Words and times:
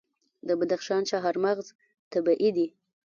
د 0.47 0.49
بدخشان 0.59 1.01
چهارمغز 1.09 1.67
طبیعي 2.11 2.49
دي. 2.57 2.67